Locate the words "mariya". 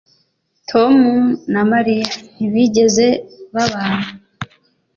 1.71-2.07